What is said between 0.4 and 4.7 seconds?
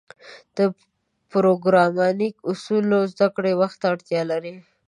د پروګرامینګ اصول زدهکړه وخت ته اړتیا لري.